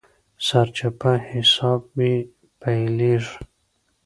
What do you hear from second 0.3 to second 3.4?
سرچپه حساب يې پيلېږي.